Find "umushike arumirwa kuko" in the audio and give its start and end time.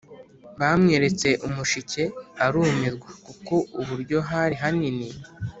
1.47-3.55